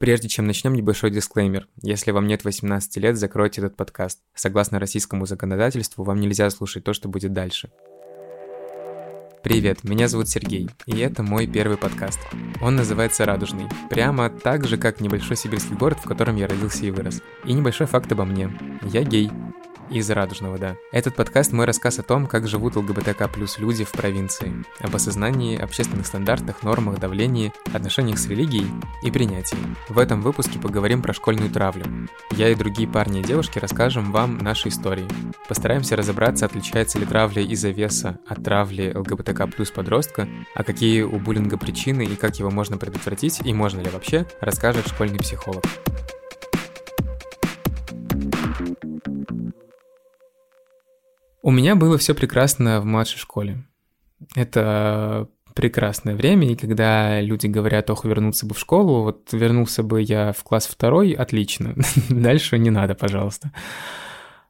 [0.00, 1.68] Прежде чем начнем, небольшой дисклеймер.
[1.82, 4.20] Если вам нет 18 лет, закройте этот подкаст.
[4.34, 7.70] Согласно российскому законодательству, вам нельзя слушать то, что будет дальше.
[9.42, 12.18] Привет, меня зовут Сергей, и это мой первый подкаст.
[12.62, 16.90] Он называется «Радужный», прямо так же, как небольшой сибирский город, в котором я родился и
[16.90, 17.20] вырос.
[17.44, 18.50] И небольшой факт обо мне.
[18.82, 19.30] Я гей,
[19.90, 20.76] из Радужного, да.
[20.92, 25.58] Этот подкаст– мой рассказ о том, как живут ЛГБТК плюс люди в провинции, об осознании,
[25.58, 28.70] общественных стандартах, нормах, давлении, отношениях с религией
[29.02, 29.58] и принятии.
[29.88, 31.84] В этом выпуске поговорим про школьную травлю.
[32.30, 35.08] Я и другие парни и девушки расскажем вам наши истории.
[35.48, 41.18] Постараемся разобраться, отличается ли травля из-за веса от травли ЛГБТК плюс подростка, а какие у
[41.18, 45.64] буллинга причины и как его можно предотвратить и можно ли вообще, расскажет школьный психолог.
[51.42, 53.64] У меня было все прекрасно в младшей школе.
[54.34, 60.02] Это прекрасное время, и когда люди говорят, ох, вернуться бы в школу, вот вернулся бы
[60.02, 61.74] я в класс второй, отлично,
[62.08, 63.52] дальше не надо, пожалуйста.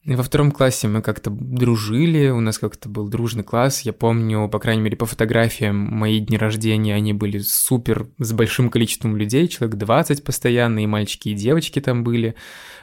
[0.02, 3.82] И во втором классе мы как-то дружили, у нас как-то был дружный класс.
[3.82, 8.70] Я помню, по крайней мере, по фотографиям, мои дни рождения, они были супер, с большим
[8.70, 12.34] количеством людей, человек 20 постоянно, и мальчики, и девочки там были.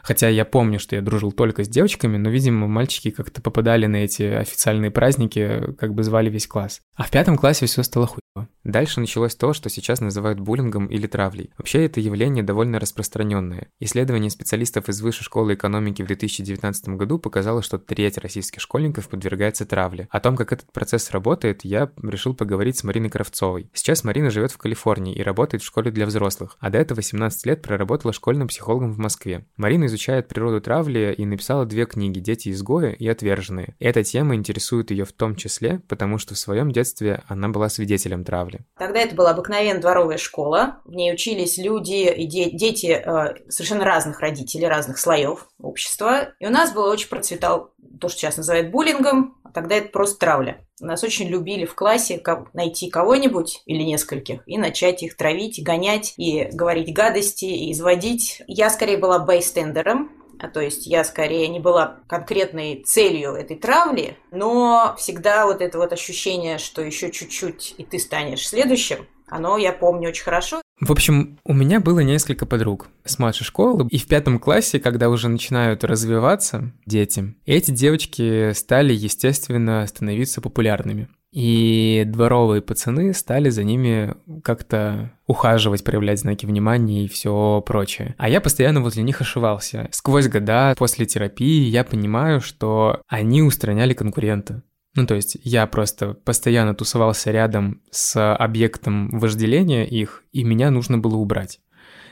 [0.03, 3.97] Хотя я помню, что я дружил только с девочками, но, видимо, мальчики как-то попадали на
[3.97, 6.81] эти официальные праздники, как бы звали весь класс.
[6.95, 8.47] А в пятом классе все стало хуево.
[8.63, 11.49] Дальше началось то, что сейчас называют буллингом или травлей.
[11.57, 13.69] Вообще это явление довольно распространенное.
[13.79, 19.65] Исследование специалистов из Высшей школы экономики в 2019 году показало, что треть российских школьников подвергается
[19.65, 20.07] травле.
[20.11, 23.69] О том, как этот процесс работает, я решил поговорить с Мариной Кравцовой.
[23.73, 27.45] Сейчас Марина живет в Калифорнии и работает в школе для взрослых, а до этого 17
[27.45, 29.45] лет проработала школьным психологом в Москве.
[29.55, 33.75] Марина изучает природу травли и написала две книги «Дети-изгои» и «Отверженные».
[33.79, 38.23] Эта тема интересует ее в том числе, потому что в своем детстве она была свидетелем
[38.23, 38.59] травли?
[38.77, 40.81] Тогда это была обыкновенная дворовая школа.
[40.85, 46.33] В ней учились люди и де- дети э, совершенно разных родителей, разных слоев общества.
[46.39, 50.17] И у нас было очень процветал то, что сейчас называют буллингом, а тогда это просто
[50.17, 50.65] травля.
[50.79, 52.21] Нас очень любили в классе
[52.53, 58.41] найти кого-нибудь или нескольких и начать их травить, гонять, и говорить гадости, и изводить.
[58.47, 64.17] Я скорее была бейстендером, а то есть я скорее не была конкретной целью этой травли,
[64.31, 69.71] но всегда вот это вот ощущение, что еще чуть-чуть и ты станешь следующим, оно я
[69.71, 70.61] помню очень хорошо.
[70.79, 75.09] В общем, у меня было несколько подруг с младшей школы, и в пятом классе, когда
[75.09, 81.07] уже начинают развиваться дети, эти девочки стали, естественно, становиться популярными.
[81.33, 88.15] И дворовые пацаны стали за ними как-то ухаживать, проявлять знаки внимания и все прочее.
[88.17, 89.89] А я постоянно возле них ошивался.
[89.91, 94.63] Сквозь года после терапии я понимаю, что они устраняли конкурента.
[94.95, 100.97] Ну, то есть я просто постоянно тусовался рядом с объектом вожделения их, и меня нужно
[100.97, 101.59] было убрать.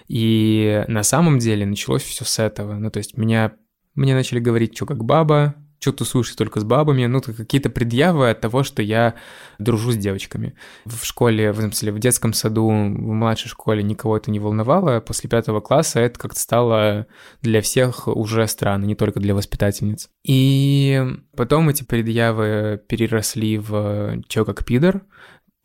[0.07, 2.75] И на самом деле началось все с этого.
[2.75, 3.53] Ну, то есть меня,
[3.95, 8.41] мне начали говорить, что как баба, что тусуешься только с бабами, ну, какие-то предъявы от
[8.41, 9.15] того, что я
[9.59, 10.55] дружу с девочками.
[10.85, 15.29] В школе, в смысле, в детском саду, в младшей школе никого это не волновало, после
[15.29, 17.07] пятого класса это как-то стало
[17.41, 20.09] для всех уже странно, не только для воспитательниц.
[20.23, 21.03] И
[21.35, 25.01] потом эти предъявы переросли в «чё как пидор»,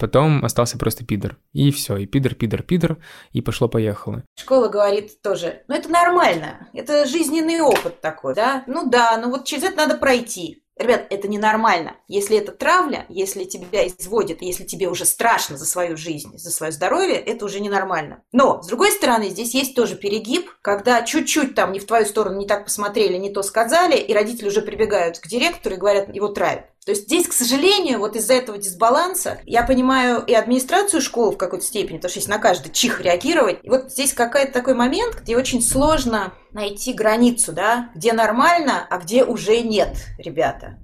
[0.01, 1.37] Потом остался просто пидор.
[1.53, 2.97] И все, и пидор, пидор, пидор,
[3.33, 4.25] и пошло-поехало.
[4.35, 8.65] Школа говорит тоже, ну это нормально, это жизненный опыт такой, да?
[8.67, 10.65] Ну да, ну вот через это надо пройти.
[10.81, 11.97] Ребят, это ненормально.
[12.09, 16.73] Если это травля, если тебя изводят, если тебе уже страшно за свою жизнь, за свое
[16.73, 18.23] здоровье, это уже ненормально.
[18.33, 22.39] Но, с другой стороны, здесь есть тоже перегиб, когда чуть-чуть там не в твою сторону
[22.39, 26.29] не так посмотрели, не то сказали, и родители уже прибегают к директору и говорят, его
[26.29, 26.65] травят.
[26.87, 31.37] То есть здесь, к сожалению, вот из-за этого дисбаланса, я понимаю и администрацию школы в
[31.37, 35.17] какой-то степени, потому что если на каждый чих реагировать, и вот здесь какой-то такой момент,
[35.21, 40.79] где очень сложно найти границу, да, где нормально, а где уже нет, ребята.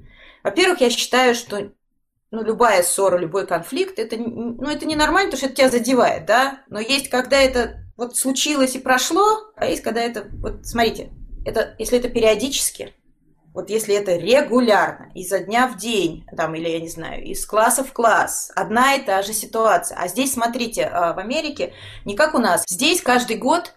[0.44, 1.72] Во-первых, я считаю, что
[2.30, 6.60] ну, любая ссора, любой конфликт, это, ну, это ненормально, потому что это тебя задевает, да,
[6.68, 9.24] но есть, когда это вот случилось и прошло,
[9.56, 11.10] а есть, когда это, вот смотрите,
[11.46, 12.94] это, если это периодически,
[13.56, 17.84] вот если это регулярно, изо дня в день, там, или, я не знаю, из класса
[17.84, 19.96] в класс, одна и та же ситуация.
[19.98, 21.72] А здесь, смотрите, а, в Америке
[22.04, 22.64] не как у нас.
[22.68, 23.72] Здесь каждый год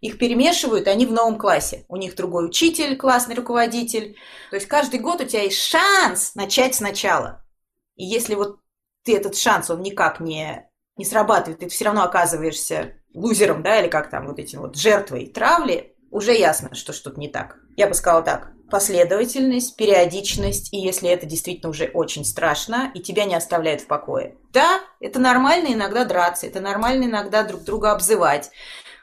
[0.00, 1.84] их перемешивают, они в новом классе.
[1.86, 4.16] У них другой учитель, классный руководитель.
[4.50, 7.46] То есть каждый год у тебя есть шанс начать сначала.
[7.94, 8.58] И если вот
[9.04, 13.86] ты этот шанс, он никак не, не срабатывает, ты все равно оказываешься лузером, да, или
[13.88, 17.58] как там, вот этим вот жертвой травли, уже ясно, что что-то не так.
[17.76, 23.24] Я бы сказала так последовательность, периодичность, и если это действительно уже очень страшно, и тебя
[23.24, 24.36] не оставляет в покое.
[24.52, 28.50] Да, это нормально иногда драться, это нормально иногда друг друга обзывать.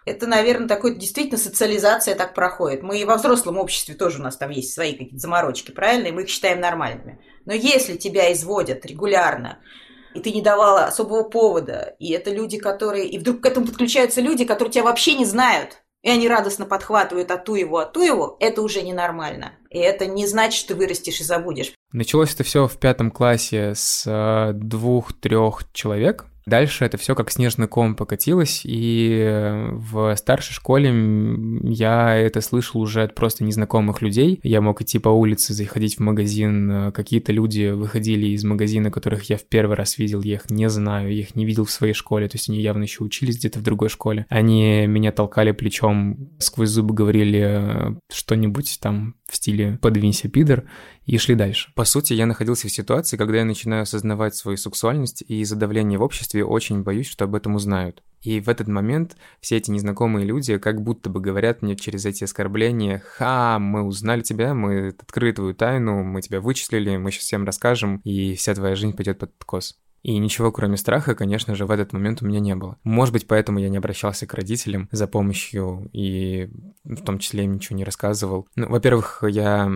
[0.06, 2.82] Это, наверное, такой действительно социализация так проходит.
[2.82, 6.08] Мы и во взрослом обществе тоже у нас там есть свои какие-то заморочки, правильно?
[6.08, 7.20] И мы их считаем нормальными.
[7.46, 9.60] Но если тебя изводят регулярно,
[10.14, 13.08] и ты не давала особого повода, и это люди, которые...
[13.08, 17.30] И вдруг к этому подключаются люди, которые тебя вообще не знают, и они радостно подхватывают
[17.32, 19.52] а ту его, а ту его, это уже ненормально.
[19.70, 21.74] И это не значит, что ты вырастешь и забудешь.
[21.92, 27.68] Началось это все в пятом классе с э, двух-трех человек, Дальше это все как снежный
[27.68, 30.94] ком покатилось, и в старшей школе
[31.64, 34.40] я это слышал уже от просто незнакомых людей.
[34.44, 39.36] Я мог идти по улице, заходить в магазин, какие-то люди выходили из магазина, которых я
[39.36, 42.30] в первый раз видел, я их не знаю, я их не видел в своей школе,
[42.30, 44.26] то есть они явно еще учились где-то в другой школе.
[44.30, 50.66] Они меня толкали плечом, сквозь зубы говорили что-нибудь там в стиле «подвинься, пидор»,
[51.06, 51.72] и шли дальше.
[51.76, 55.98] По сути, я находился в ситуации, когда я начинаю осознавать свою сексуальность, и из-за давления
[55.98, 58.04] в обществе очень боюсь, что об этом узнают.
[58.22, 62.24] И в этот момент все эти незнакомые люди как будто бы говорят мне через эти
[62.24, 67.46] оскорбления «Ха, мы узнали тебя, мы открыли твою тайну, мы тебя вычислили, мы сейчас всем
[67.46, 69.78] расскажем, и вся твоя жизнь пойдет под откос».
[70.04, 72.78] И ничего, кроме страха, конечно же, в этот момент у меня не было.
[72.84, 76.50] Может быть, поэтому я не обращался к родителям за помощью и
[76.84, 78.48] в том числе им ничего не рассказывал.
[78.56, 79.72] Ну, во-первых, я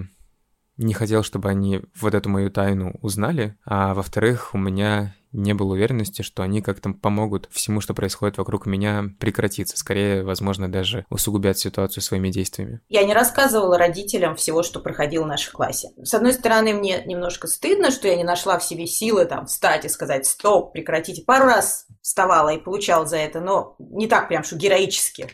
[0.78, 5.74] не хотел, чтобы они вот эту мою тайну узнали, а во-вторых, у меня не было
[5.74, 9.78] уверенности, что они как-то помогут всему, что происходит вокруг меня, прекратиться.
[9.78, 12.82] Скорее, возможно, даже усугубят ситуацию своими действиями.
[12.90, 15.90] Я не рассказывала родителям всего, что проходило в нашей классе.
[16.04, 19.86] С одной стороны, мне немножко стыдно, что я не нашла в себе силы там встать
[19.86, 21.24] и сказать «стоп, прекратите».
[21.24, 25.30] Пару раз вставала и получала за это, но не так прям, что героически.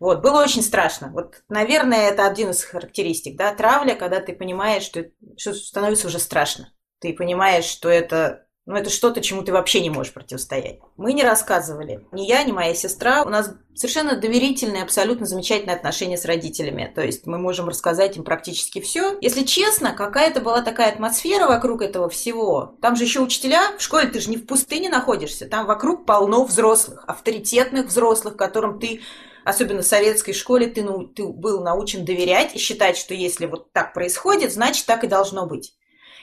[0.00, 1.10] Вот, было очень страшно.
[1.12, 5.06] Вот, наверное, это один из характеристик, да, травля, когда ты понимаешь, что,
[5.36, 6.72] что становится уже страшно.
[7.00, 10.80] Ты понимаешь, что это ну, это что-то, чему ты вообще не можешь противостоять.
[10.98, 12.06] Мы не рассказывали.
[12.12, 13.22] Ни я, ни моя сестра.
[13.22, 16.92] У нас совершенно доверительные, абсолютно замечательные отношения с родителями.
[16.94, 19.16] То есть мы можем рассказать им практически все.
[19.22, 22.74] Если честно, какая-то была такая атмосфера вокруг этого всего.
[22.82, 23.74] Там же еще учителя.
[23.78, 25.48] В школе ты же не в пустыне находишься.
[25.48, 29.00] Там вокруг полно взрослых, авторитетных взрослых, которым ты
[29.44, 33.72] особенно в советской школе, ты, ну, ты был научен доверять и считать, что если вот
[33.72, 35.72] так происходит, значит, так и должно быть.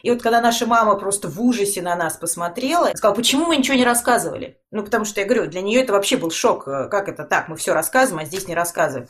[0.03, 3.75] И вот когда наша мама просто в ужасе на нас посмотрела, сказала, почему мы ничего
[3.77, 4.59] не рассказывали?
[4.71, 6.65] Ну, потому что я говорю, для нее это вообще был шок.
[6.65, 7.47] Как это так?
[7.47, 9.07] Мы все рассказываем, а здесь не рассказываем.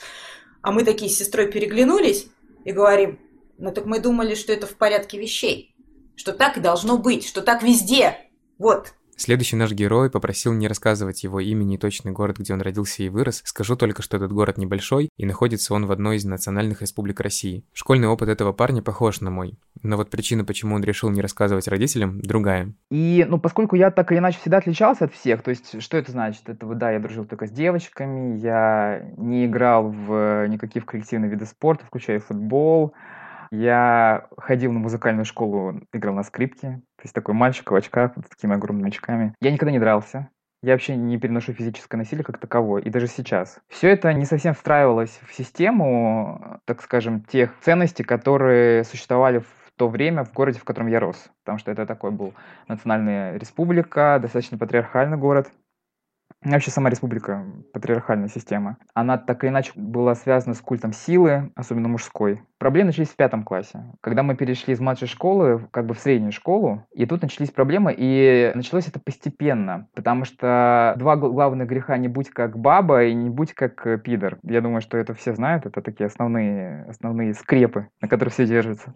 [0.61, 2.27] А мы такие с сестрой переглянулись
[2.63, 3.19] и говорим,
[3.57, 5.75] ну так мы думали, что это в порядке вещей,
[6.15, 8.17] что так и должно быть, что так везде.
[8.57, 13.03] Вот, Следующий наш герой попросил не рассказывать его имени и точный город, где он родился
[13.03, 13.41] и вырос.
[13.45, 17.63] Скажу только, что этот город небольшой, и находится он в одной из национальных республик России.
[17.71, 19.57] Школьный опыт этого парня похож на мой.
[19.81, 22.73] Но вот причина, почему он решил не рассказывать родителям, другая.
[22.91, 26.11] И, ну, поскольку я так или иначе всегда отличался от всех, то есть, что это
[26.11, 26.49] значит?
[26.49, 31.45] Это, да, я дружил только с девочками, я не играл в никакие в коллективные виды
[31.45, 32.93] спорта, включая футбол,
[33.51, 36.81] я ходил на музыкальную школу, играл на скрипке.
[36.97, 39.33] То есть такой мальчик в очках, вот с такими огромными очками.
[39.41, 40.29] Я никогда не дрался.
[40.61, 43.59] Я вообще не переношу физическое насилие как таковое, и даже сейчас.
[43.67, 49.87] Все это не совсем встраивалось в систему, так скажем, тех ценностей, которые существовали в то
[49.87, 51.29] время в городе, в котором я рос.
[51.43, 52.33] Потому что это такой был
[52.67, 55.51] национальная республика, достаточно патриархальный город.
[56.45, 57.43] Вообще сама республика,
[57.73, 62.39] патриархальная система, она так или иначе была связана с культом силы, особенно мужской.
[62.59, 66.31] Проблемы начались в пятом классе, когда мы перешли из младшей школы как бы в среднюю
[66.31, 72.07] школу, и тут начались проблемы, и началось это постепенно, потому что два главных греха «не
[72.07, 74.37] будь как баба» и «не будь как э, пидор».
[74.43, 78.93] Я думаю, что это все знают, это такие основные, основные скрепы, на которых все держится.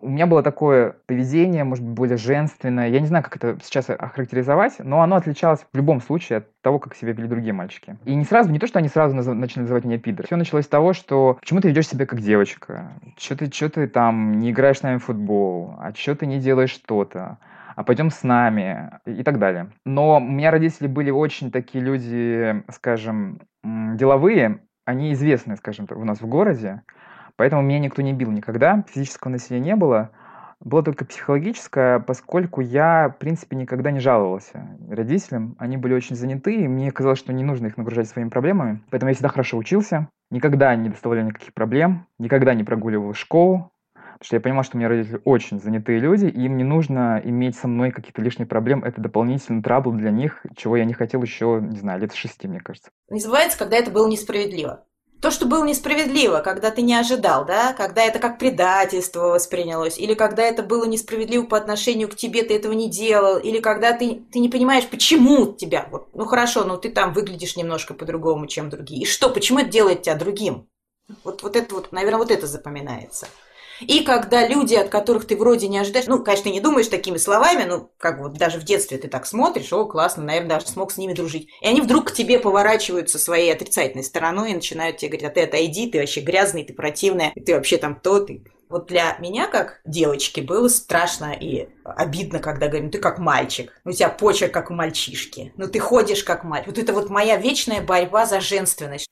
[0.00, 2.88] У меня было такое поведение, может быть, более женственное.
[2.88, 6.78] Я не знаю, как это сейчас охарактеризовать, но оно отличалось в любом случае от того,
[6.78, 7.98] как себя вели другие мальчики.
[8.04, 9.26] И не сразу, не то, что они сразу наз...
[9.26, 10.26] начали называть меня пидор.
[10.26, 12.92] Все началось с того, что почему ты ведешь себя как девочка?
[13.18, 15.74] Что ты, что ты там не играешь с нами в футбол?
[15.78, 17.38] А что ты не делаешь что-то?
[17.76, 19.70] а пойдем с нами и так далее.
[19.86, 26.04] Но у меня родители были очень такие люди, скажем, деловые, они известны, скажем так, у
[26.04, 26.82] нас в городе.
[27.40, 30.10] Поэтому меня никто не бил никогда, физического насилия не было.
[30.60, 35.56] Было только психологическое, поскольку я, в принципе, никогда не жаловался родителям.
[35.58, 38.82] Они были очень заняты, и мне казалось, что не нужно их нагружать своими проблемами.
[38.90, 44.26] Поэтому я всегда хорошо учился, никогда не доставлял никаких проблем, никогда не прогуливал школу, Потому
[44.26, 47.56] что я понимал, что у меня родители очень занятые люди, и им не нужно иметь
[47.56, 48.86] со мной какие-то лишние проблемы.
[48.86, 52.60] Это дополнительный трабл для них, чего я не хотел еще, не знаю, лет шести, мне
[52.60, 52.90] кажется.
[53.08, 54.84] Называется, когда это было несправедливо.
[55.20, 60.14] То, что было несправедливо, когда ты не ожидал, да, когда это как предательство воспринялось, или
[60.14, 64.22] когда это было несправедливо по отношению к тебе, ты этого не делал, или когда ты,
[64.32, 68.70] ты не понимаешь, почему тебя, вот, ну хорошо, ну ты там выглядишь немножко по-другому, чем
[68.70, 69.02] другие.
[69.02, 70.68] И что, почему это делает тебя другим?
[71.24, 73.26] Вот, вот это вот, наверное, вот это запоминается.
[73.80, 77.64] И когда люди, от которых ты вроде не ожидаешь, ну, конечно, не думаешь такими словами,
[77.64, 80.96] ну, как вот даже в детстве ты так смотришь, о, классно, наверное, даже смог с
[80.96, 81.48] ними дружить.
[81.60, 85.42] И они вдруг к тебе поворачиваются своей отрицательной стороной и начинают тебе говорить, а ты
[85.42, 88.44] отойди, ты вообще грязный, ты противная, ты вообще там то, ты...
[88.68, 93.90] Вот для меня, как девочки, было страшно и обидно, когда говорят, ты как мальчик, ну
[93.90, 96.68] у тебя почерк как у мальчишки, ну ты ходишь как мальчик.
[96.68, 99.08] Вот это вот моя вечная борьба за женственность.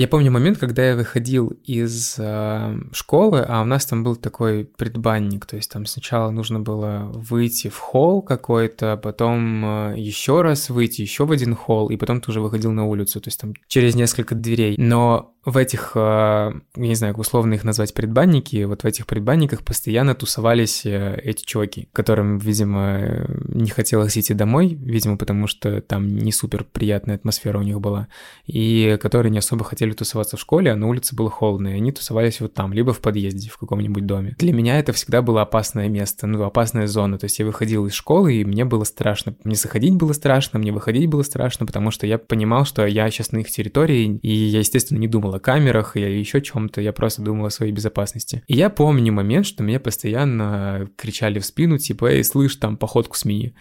[0.00, 4.64] Я помню момент, когда я выходил из э, школы, а у нас там был такой
[4.64, 10.70] предбанник, то есть там сначала нужно было выйти в холл какой-то, потом э, еще раз
[10.70, 13.52] выйти еще в один холл, и потом ты уже выходил на улицу, то есть там
[13.68, 14.74] через несколько дверей.
[14.78, 19.62] Но в этих, э, я не знаю, условно их назвать, предбанники, вот в этих предбанниках
[19.62, 26.08] постоянно тусовались э, эти чуваки, которым, видимо, не хотелось идти домой, видимо, потому что там
[26.08, 28.08] не супер приятная атмосфера у них была,
[28.46, 31.90] и которые не особо хотели тусоваться в школе, а на улице было холодно, и они
[31.90, 34.36] тусовались вот там, либо в подъезде, в каком-нибудь доме.
[34.38, 37.94] Для меня это всегда было опасное место, ну, опасная зона, то есть я выходил из
[37.94, 39.34] школы, и мне было страшно.
[39.44, 43.32] Мне заходить было страшно, мне выходить было страшно, потому что я понимал, что я сейчас
[43.32, 46.92] на их территории, и я, естественно, не думал думал о камерах или еще чем-то, я
[46.92, 48.42] просто думал о своей безопасности.
[48.48, 53.16] И я помню момент, что мне постоянно кричали в спину, типа, эй, слышь, там, походку
[53.16, 53.54] смени.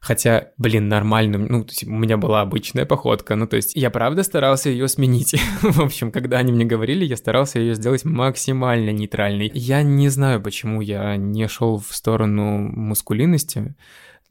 [0.00, 4.68] Хотя, блин, нормально, ну, у меня была обычная походка, ну, то есть я правда старался
[4.68, 5.36] ее сменить.
[5.62, 9.50] в общем, когда они мне говорили, я старался ее сделать максимально нейтральной.
[9.54, 13.76] Я не знаю, почему я не шел в сторону мускулинности,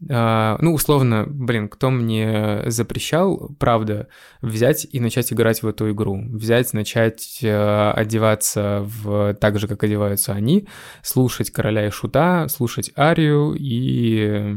[0.08, 4.08] ну, условно, блин, кто мне запрещал, правда,
[4.42, 9.84] взять и начать играть в эту игру, взять, начать uh, одеваться в так же, как
[9.84, 10.68] одеваются они,
[11.04, 14.56] слушать короля и шута, слушать арию и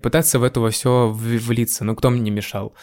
[0.00, 1.84] пытаться в это все влиться.
[1.84, 2.74] Ну, кто мне мешал?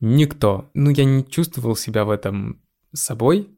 [0.00, 0.70] Никто.
[0.74, 2.60] Ну, я не чувствовал себя в этом
[2.92, 3.48] собой,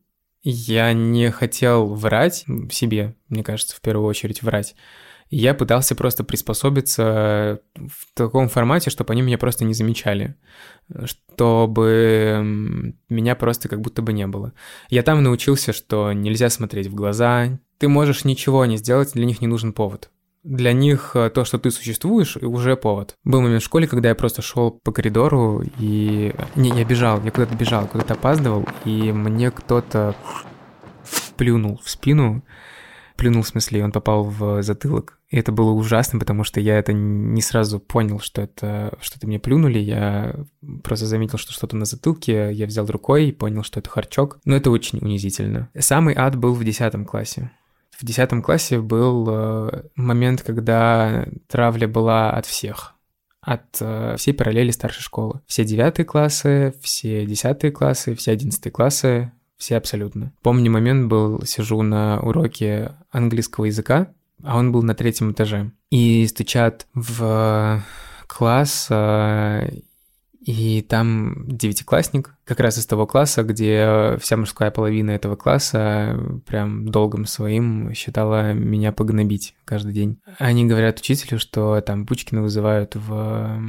[0.43, 4.77] я не хотел врать себе, мне кажется, в первую очередь врать
[5.31, 10.37] я пытался просто приспособиться в таком формате, чтобы они меня просто не замечали,
[11.05, 14.53] чтобы меня просто как будто бы не было.
[14.89, 19.41] Я там научился, что нельзя смотреть в глаза, ты можешь ничего не сделать, для них
[19.41, 20.11] не нужен повод.
[20.45, 23.17] Для них э, то, что ты существуешь, уже повод.
[23.25, 26.33] Был момент в школе, когда я просто шел по коридору и...
[26.55, 30.15] Не, я бежал, я куда-то бежал, куда-то опаздывал, и мне кто-то
[31.37, 32.45] плюнул в спину,
[33.17, 35.16] плюнул в смысле, он попал в затылок.
[35.29, 39.41] И это было ужасно, потому что я это не сразу понял, что это что-то мне
[39.41, 39.79] плюнули.
[39.79, 40.37] Я
[40.85, 42.53] просто заметил, что что-то на затылке.
[42.53, 44.39] Я взял рукой и понял, что это харчок.
[44.45, 45.69] Но это очень унизительно.
[45.77, 47.51] Самый ад был в 10 классе.
[47.91, 52.97] В 10 классе был э, момент, когда травля была от всех
[53.47, 55.41] от э, всей параллели старшей школы.
[55.47, 60.33] Все девятые классы, все десятые классы, все одиннадцатые классы, все абсолютно.
[60.43, 64.13] Помню момент был, сижу на уроке английского языка,
[64.47, 65.73] а он был на третьем этаже.
[65.91, 67.83] И стучат в
[68.29, 69.69] класс, э,
[70.41, 76.89] и там девятиклассник, как раз из того класса, где вся мужская половина этого класса прям
[76.89, 80.21] долгом своим считала меня погнобить каждый день.
[80.39, 83.61] Они говорят учителю, что там Пучкина вызывают в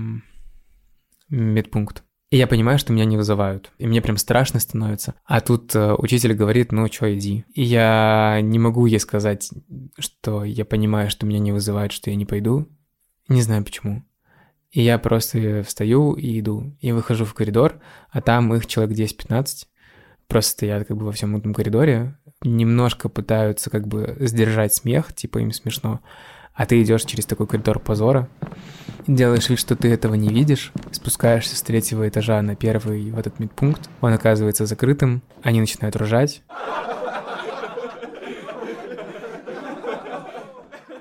[1.30, 2.04] медпункт.
[2.30, 3.72] И я понимаю, что меня не вызывают.
[3.78, 5.16] И мне прям страшно становится.
[5.24, 7.46] А тут э, учитель говорит, ну чё, иди.
[7.54, 9.50] И я не могу ей сказать,
[9.98, 12.68] что я понимаю, что меня не вызывают, что я не пойду.
[13.30, 14.04] Не знаю почему.
[14.72, 16.76] И я просто встаю и иду.
[16.82, 17.80] И выхожу в коридор,
[18.10, 19.66] а там их человек 10-15.
[20.28, 22.18] Просто стоят как бы во всем этом коридоре.
[22.44, 26.02] Немножко пытаются как бы сдержать смех, типа им смешно.
[26.58, 28.28] А ты идешь через такой коридор позора
[29.06, 33.40] делаешь вид, что ты этого не видишь, спускаешься с третьего этажа на первый в этот
[33.40, 36.42] медпункт, он оказывается закрытым, они начинают ржать.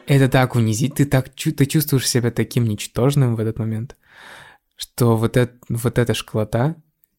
[0.07, 3.97] Это так унизить, ты так ты чувствуешь себя таким ничтожным в этот момент,
[4.77, 6.77] что вот, это, вот эта школота,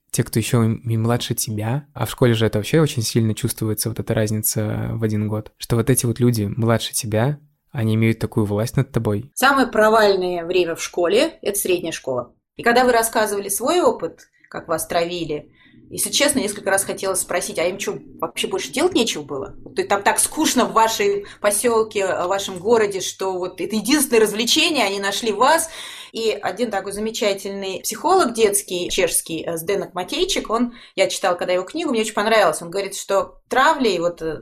[0.09, 3.89] те, кто еще и младше тебя, а в школе же это вообще очень сильно чувствуется,
[3.89, 7.39] вот эта разница в один год, что вот эти вот люди младше тебя,
[7.77, 9.29] они имеют такую власть над тобой.
[9.35, 12.33] Самое провальное время в школе– это средняя школа.
[12.55, 15.51] И когда вы рассказывали свой опыт, как вас травили,
[15.89, 19.55] Если честно, несколько раз хотелось спросить, а им что, вообще больше делать нечего было?
[19.75, 24.83] То там так скучно в вашей поселке, в вашем городе, что вот это единственное развлечение,
[24.83, 25.69] они нашли вас,
[26.11, 31.63] и один такой замечательный психолог детский, чешский, э, Сденок Матейчик, он, я читала когда его
[31.63, 34.37] книгу, мне очень понравилось, он говорит, что травли и вот э,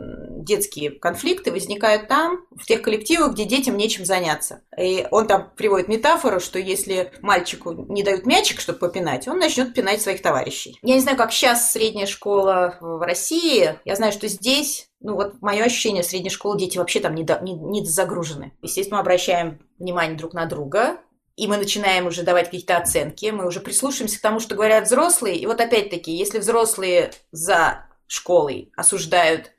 [0.45, 4.61] детские конфликты возникают там, в тех коллективах, где детям нечем заняться.
[4.77, 9.73] И он там приводит метафору, что если мальчику не дают мячик, чтобы попинать, он начнет
[9.73, 10.77] пинать своих товарищей.
[10.81, 13.79] Я не знаю, как сейчас средняя школа в России.
[13.85, 17.39] Я знаю, что здесь ну вот мое ощущение, средней школы дети вообще там не, до,
[17.41, 18.53] не, не загружены.
[18.61, 20.97] Естественно, мы обращаем внимание друг на друга,
[21.35, 25.37] и мы начинаем уже давать какие-то оценки, мы уже прислушиваемся к тому, что говорят взрослые.
[25.37, 29.51] И вот опять-таки, если взрослые за школой осуждают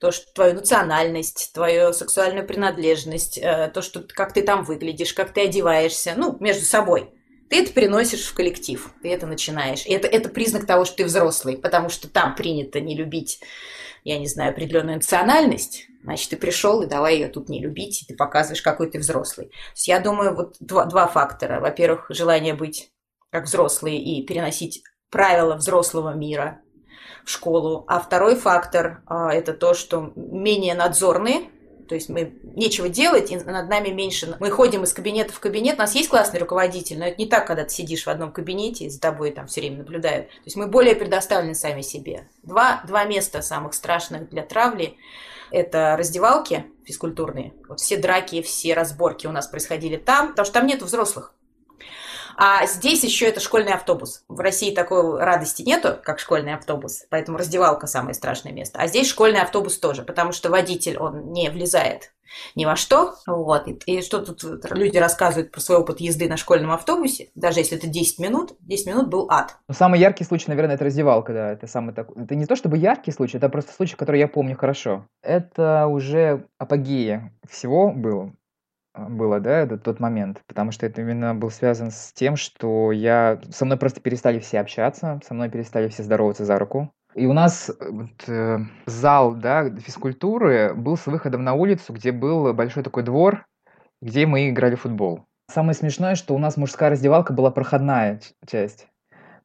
[0.00, 5.32] то, что твою национальность, твою сексуальную принадлежность, э, то, что как ты там выглядишь, как
[5.32, 7.10] ты одеваешься, ну, между собой.
[7.50, 9.84] Ты это приносишь в коллектив, ты это начинаешь.
[9.84, 13.40] И это, это признак того, что ты взрослый, потому что там принято не любить,
[14.04, 18.06] я не знаю, определенную национальность, Значит, ты пришел и давай ее тут не любить, и
[18.06, 19.48] ты показываешь, какой ты взрослый.
[19.48, 21.60] То есть я думаю, вот два, два фактора.
[21.60, 22.90] Во-первых, желание быть
[23.30, 26.62] как взрослый и переносить правила взрослого мира
[27.24, 27.84] школу.
[27.88, 31.50] А второй фактор а,– это то, что менее надзорные,
[31.88, 34.36] то есть мы нечего делать, и над нами меньше.
[34.38, 37.46] Мы ходим из кабинета в кабинет, у нас есть классный руководитель, но это не так,
[37.48, 40.28] когда ты сидишь в одном кабинете и за тобой там все время наблюдают.
[40.28, 42.28] То есть мы более предоставлены сами себе.
[42.44, 44.96] Два, два места самых страшных для травли
[45.50, 47.54] это раздевалки физкультурные.
[47.68, 51.34] Вот все драки, все разборки у нас происходили там, потому что там нет взрослых.
[52.42, 54.24] А здесь еще это школьный автобус.
[54.26, 58.78] В России такой радости нету, как школьный автобус, поэтому раздевалка самое страшное место.
[58.78, 62.14] А здесь школьный автобус тоже, потому что водитель, он не влезает
[62.54, 63.12] ни во что.
[63.26, 63.68] Вот.
[63.68, 67.76] И, и что тут люди рассказывают про свой опыт езды на школьном автобусе, даже если
[67.76, 69.56] это 10 минут, 10 минут был ад.
[69.68, 71.52] Ну, самый яркий случай, наверное, это раздевалка, да.
[71.52, 72.24] Это самый такой.
[72.24, 75.04] Это не то чтобы яркий случай, это просто случай, который я помню хорошо.
[75.22, 78.32] Это уже апогея всего было
[79.08, 83.40] было, да, это тот момент, потому что это именно был связан с тем, что я
[83.50, 86.92] со мной просто перестали все общаться, со мной перестали все здороваться за руку.
[87.14, 92.12] И у нас э, вот, э, зал да, физкультуры был с выходом на улицу, где
[92.12, 93.46] был большой такой двор,
[94.00, 95.24] где мы играли в футбол.
[95.50, 98.86] Самое смешное, что у нас мужская раздевалка была проходная часть.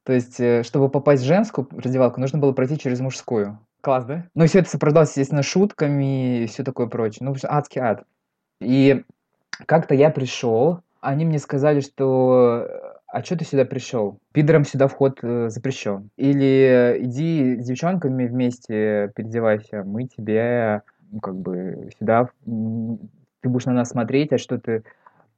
[0.03, 3.59] То есть, э, чтобы попасть в женскую раздевалку, нужно было пройти через мужскую.
[3.81, 4.27] Класс, да?
[4.35, 7.19] Ну и все это сопровождалось, естественно, шутками и все такое прочее.
[7.21, 8.03] Ну, адский ад.
[8.61, 9.03] И
[9.65, 12.67] как-то я пришел, они мне сказали, что
[13.15, 14.19] а что ты сюда пришел?
[14.33, 16.09] Пидором сюда вход э, запрещен.
[16.17, 23.71] Или иди с девчонками вместе переодевайся, мы тебе, ну, как бы, сюда, ты будешь на
[23.71, 24.83] нас смотреть, а что ты...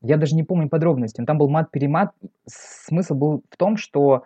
[0.02, 1.24] Я даже не помню подробностей.
[1.24, 2.14] Там был мат-перемат.
[2.48, 4.24] Смысл был в том, что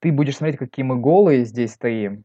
[0.00, 2.24] ты будешь смотреть, какие мы голые здесь стоим,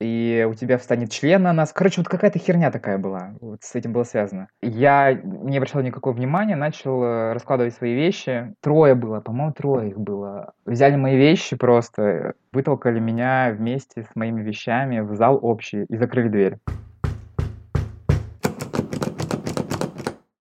[0.00, 1.72] и у тебя встанет член на нас.
[1.72, 3.34] Короче, вот какая-то херня такая была.
[3.40, 4.48] Вот с этим было связано.
[4.62, 8.54] Я не обращал никакого внимания, начал э, раскладывать свои вещи.
[8.60, 10.52] Трое было, по-моему, трое их было.
[10.64, 16.28] Взяли мои вещи просто, вытолкали меня вместе с моими вещами в зал общий и закрыли
[16.28, 16.58] дверь.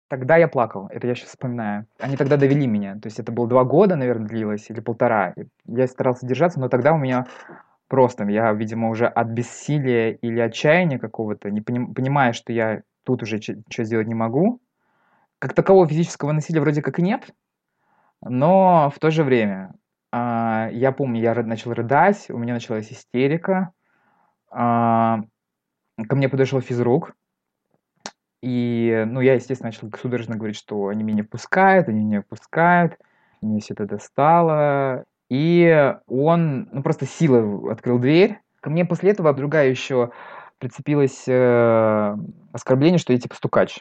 [0.10, 1.86] Тогда я плакал, это я сейчас вспоминаю.
[2.00, 5.34] Они тогда довели меня, то есть это было два года, наверное, длилось, или полтора.
[5.66, 7.28] Я старался держаться, но тогда у меня
[7.88, 13.24] просто я, видимо, уже от бессилия или отчаяния какого-то, не поним, понимая, что я тут
[13.24, 14.62] уже что сделать не могу.
[15.40, 17.30] Как такового физического насилия вроде как и нет,
[18.22, 19.76] но в то же время
[20.12, 23.72] э, я помню, я начал рыдать, у меня началась истерика,
[24.52, 27.14] э, ко мне подошел физрук,
[28.42, 32.22] и, ну, я, естественно, начал судорожно говорить, что они меня не впускают, они меня не
[32.22, 32.98] впускают,
[33.42, 38.40] мне все это достало, и он, ну, просто силой открыл дверь.
[38.60, 40.12] Ко мне после этого другая еще
[40.58, 42.16] прицепилась э,
[42.52, 43.80] оскорбление, что я типа стукач.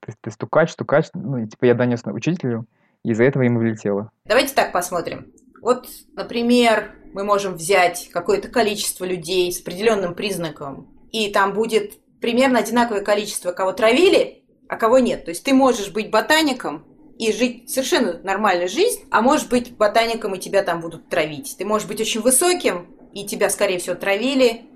[0.00, 1.06] Ты, ты стукач, стукач.
[1.14, 2.66] Ну, и, типа я донес учителю,
[3.02, 4.10] и из-за этого ему вылетело.
[4.26, 5.32] Давайте так посмотрим.
[5.60, 12.58] Вот, например, мы можем взять какое-то количество людей с определенным признаком, и там будет примерно
[12.58, 15.24] одинаковое количество, кого травили, а кого нет.
[15.24, 16.84] То есть ты можешь быть ботаником,
[17.18, 21.54] и жить совершенно нормальную жизнь, а может быть ботаником и тебя там будут травить.
[21.56, 24.66] Ты можешь быть очень высоким, и тебя, скорее всего, травили,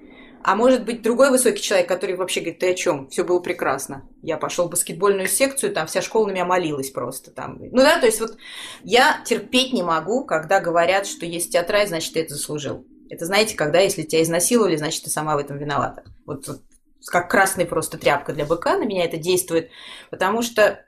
[0.45, 3.09] а может быть другой высокий человек, который вообще говорит, ты о чем?
[3.09, 4.09] Все было прекрасно.
[4.23, 7.33] Я пошел в баскетбольную секцию, там вся школа на меня молилась просто.
[7.33, 7.59] Там.
[7.59, 8.37] Ну да, то есть вот
[8.85, 12.87] я терпеть не могу, когда говорят, что есть театрай, значит, ты это заслужил.
[13.11, 16.05] Это знаете, когда если тебя изнасиловали, значит, ты сама в этом виновата.
[16.25, 16.61] Вот, вот
[17.07, 19.71] как красный просто тряпка для быка на меня это действует,
[20.11, 20.85] потому что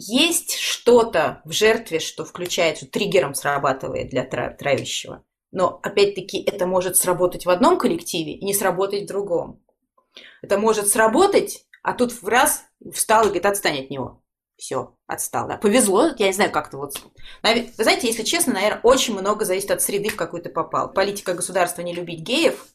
[0.00, 5.24] есть что-то в жертве, что включается, триггером срабатывает для травящего.
[5.52, 9.62] Но, опять-таки, это может сработать в одном коллективе и не сработать в другом.
[10.42, 14.22] Это может сработать, а тут в раз встал и говорит, отстань от него.
[14.56, 15.56] Все, отстал, да.
[15.56, 16.94] Повезло, я не знаю, как-то вот.
[17.42, 20.92] Вы знаете, если честно, наверное, очень много зависит от среды, в какую ты попал.
[20.92, 22.66] Политика государства не любить геев,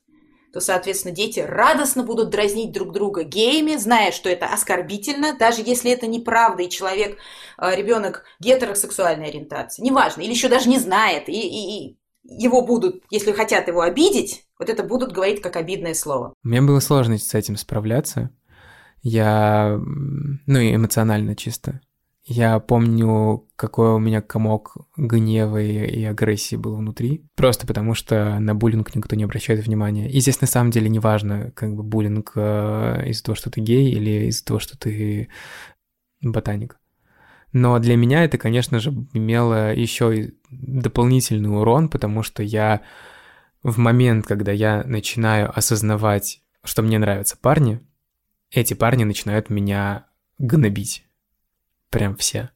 [0.55, 5.91] то, соответственно, дети радостно будут дразнить друг друга геями, зная, что это оскорбительно, даже если
[5.91, 7.17] это неправда, и человек,
[7.57, 13.03] э, ребенок гетеросексуальной ориентации, неважно, или еще даже не знает, и, и, и его будут,
[13.09, 16.33] если хотят его обидеть, вот это будут говорить как обидное слово.
[16.41, 18.29] Мне было сложно с этим справляться.
[19.03, 21.81] Я, ну и эмоционально чисто.
[22.27, 27.23] Я помню, какой у меня комок гнева и, и агрессии был внутри.
[27.35, 30.09] Просто потому, что на буллинг никто не обращает внимания.
[30.09, 33.61] И здесь на самом деле не важно, как бы буллинг э, из-за того, что ты
[33.61, 35.29] гей или из-за того, что ты
[36.21, 36.79] ботаник.
[37.53, 42.81] Но для меня это, конечно же, имело еще и дополнительный урон, потому что я
[43.61, 47.81] в момент, когда я начинаю осознавать, что мне нравятся парни,
[48.49, 50.07] эти парни начинают меня
[50.39, 51.04] гнобить.
[51.89, 52.52] Прям все.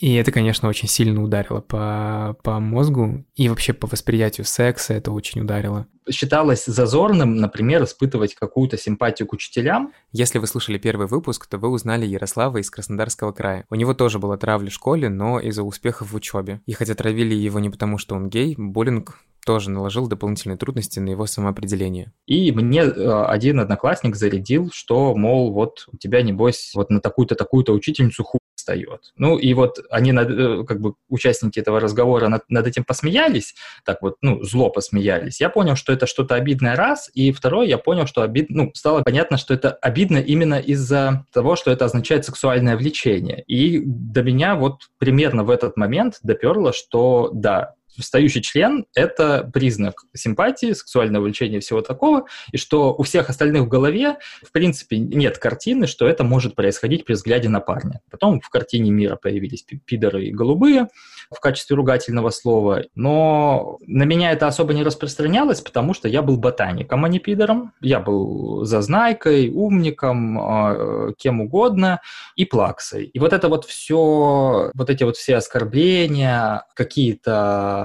[0.00, 5.12] И это, конечно, очень сильно ударило по, по мозгу и вообще по восприятию секса это
[5.12, 5.86] очень ударило.
[6.10, 9.92] Считалось зазорным, например, испытывать какую-то симпатию к учителям.
[10.10, 13.66] Если вы слушали первый выпуск, то вы узнали Ярослава из Краснодарского края.
[13.68, 16.62] У него тоже была травля в школе, но из-за успехов в учебе.
[16.64, 21.10] И хотя травили его не потому, что он гей, буллинг тоже наложил дополнительные трудности на
[21.10, 22.12] его самоопределение.
[22.26, 27.34] И мне э, один одноклассник зарядил, что, мол, вот у тебя, небось, вот на такую-то,
[27.34, 29.12] такую-то учительницу ху встает.
[29.16, 34.02] Ну, и вот они, э, как бы, участники этого разговора над, над этим посмеялись, так
[34.02, 35.40] вот, ну, зло посмеялись.
[35.40, 38.50] Я понял, что это что-то обидное раз, и второе, я понял, что обид...
[38.50, 43.42] ну, стало понятно, что это обидно именно из-за того, что это означает сексуальное влечение.
[43.46, 50.04] И до меня вот примерно в этот момент доперло, что да, встающий член– это признак
[50.14, 55.38] симпатии, сексуального влечения всего такого, и что у всех остальных в голове, в принципе, нет
[55.38, 58.00] картины, что это может происходить при взгляде на парня.
[58.10, 60.88] Потом в картине мира появились пидоры и голубые
[61.30, 66.36] в качестве ругательного слова, но на меня это особо не распространялось, потому что я был
[66.36, 67.72] ботаником, а не пидором.
[67.80, 72.00] Я был зазнайкой, умником, а, кем угодно
[72.36, 73.04] и плаксой.
[73.06, 77.79] И вот это вот все, вот эти вот все оскорбления, какие-то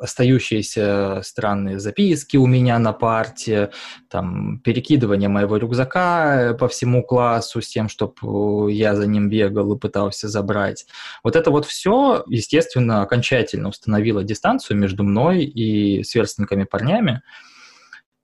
[0.00, 3.70] остающиеся странные записки у меня на парте,
[4.08, 9.78] там, перекидывание моего рюкзака по всему классу с тем, чтобы я за ним бегал и
[9.78, 10.86] пытался забрать.
[11.22, 17.22] Вот это вот все, естественно, окончательно установило дистанцию между мной и сверстниками парнями.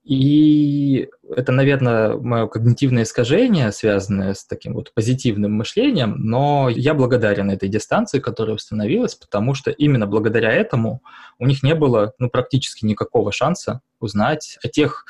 [0.07, 7.51] И это, наверное, мое когнитивное искажение, связанное с таким вот позитивным мышлением, но я благодарен
[7.51, 11.01] этой дистанции, которая установилась, потому что именно благодаря этому
[11.39, 15.03] у них не было ну, практически никакого шанса узнать о тех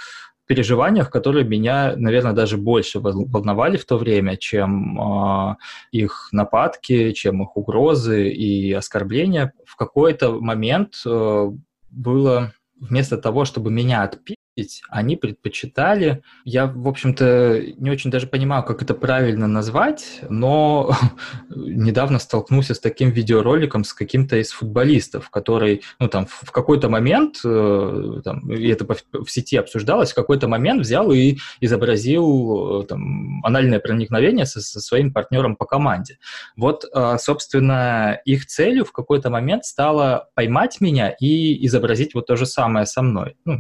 [0.48, 5.56] переживаниях, которые меня, наверное, даже больше волновали в то время, чем э,
[5.92, 9.54] их нападки, чем их угрозы и оскорбления.
[9.64, 11.52] В какой-то момент э,
[11.92, 14.38] было вместо того, чтобы меня отпить,
[14.90, 20.96] они предпочитали, я, в общем-то, не очень даже понимаю, как это правильно назвать, но
[21.50, 27.40] недавно столкнулся с таким видеороликом с каким-то из футболистов, который, ну, там, в какой-то момент,
[27.46, 33.44] э, там, и это в сети обсуждалось, в какой-то момент взял и изобразил, э, там,
[33.46, 36.18] анальное проникновение со, со своим партнером по команде.
[36.56, 42.36] Вот, э, собственно, их целью в какой-то момент стало поймать меня и изобразить вот то
[42.36, 43.36] же самое со мной.
[43.46, 43.58] Ну,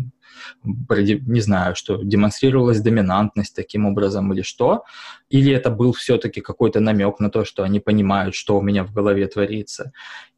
[0.64, 4.84] не знаю, что демонстрировалась доминантность таким образом или что,
[5.30, 8.94] или это был все-таки какой-то намек на то, что они понимают, что у меня в
[8.94, 9.92] голове творится.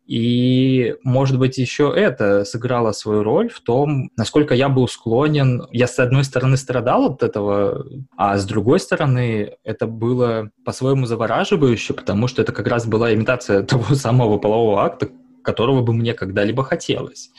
[0.10, 5.68] И, может быть, еще это сыграло свою роль в том, насколько я был склонен.
[5.70, 7.86] Я, с одной стороны, страдал от этого,
[8.18, 13.62] а с другой стороны, это было по-своему завораживающе, потому что это как раз была имитация
[13.64, 15.10] того самого полового акта,
[15.44, 17.30] которого бы мне когда-либо хотелось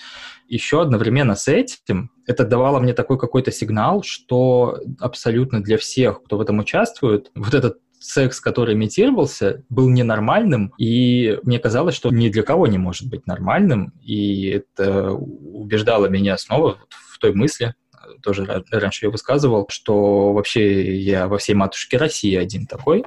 [0.50, 6.36] еще одновременно с этим это давало мне такой какой-то сигнал, что абсолютно для всех, кто
[6.36, 12.28] в этом участвует, вот этот секс, который имитировался, был ненормальным, и мне казалось, что ни
[12.28, 17.74] для кого не может быть нормальным, и это убеждало меня снова в той мысли,
[18.22, 23.04] тоже раньше я высказывал, что вообще я во всей матушке России один такой.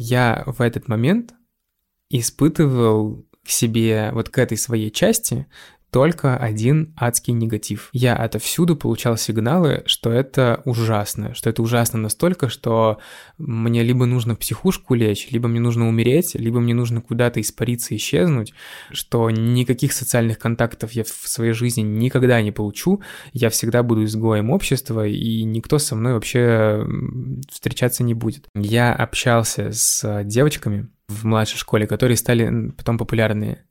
[0.00, 1.34] Я в этот момент
[2.08, 5.46] испытывал к себе, вот к этой своей части,
[5.90, 7.90] только один адский негатив.
[7.92, 12.98] Я отовсюду получал сигналы, что это ужасно, что это ужасно настолько, что
[13.38, 17.96] мне либо нужно в психушку лечь, либо мне нужно умереть, либо мне нужно куда-то испариться,
[17.96, 18.52] исчезнуть,
[18.92, 24.50] что никаких социальных контактов я в своей жизни никогда не получу, я всегда буду изгоем
[24.50, 26.86] общества, и никто со мной вообще
[27.50, 28.46] встречаться не будет.
[28.54, 33.64] Я общался с девочками в младшей школе, которые стали потом популярные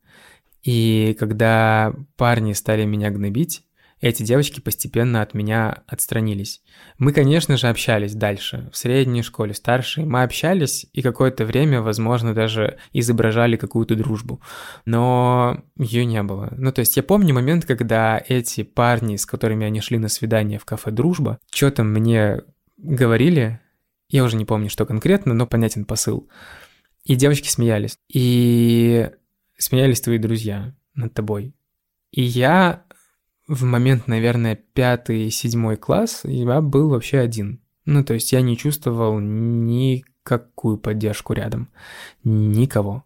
[0.63, 3.63] и когда парни стали меня гнобить,
[4.01, 6.61] эти девочки постепенно от меня отстранились.
[6.97, 10.05] Мы, конечно же, общались дальше, в средней школе, старшей.
[10.05, 14.41] Мы общались и какое-то время, возможно, даже изображали какую-то дружбу.
[14.85, 16.53] Но ее не было.
[16.55, 20.59] Ну, то есть я помню момент, когда эти парни, с которыми они шли на свидание
[20.59, 22.41] в кафе «Дружба», что-то мне
[22.77, 23.59] говорили,
[24.09, 26.29] я уже не помню, что конкретно, но понятен посыл.
[27.03, 27.97] И девочки смеялись.
[28.07, 29.09] И
[29.59, 31.53] смеялись твои друзья над тобой.
[32.11, 32.85] И я
[33.49, 37.59] в момент, наверное, пятый, седьмой класс, я был вообще один.
[37.83, 41.69] Ну, то есть я не чувствовал никакую поддержку рядом.
[42.23, 43.03] Никого.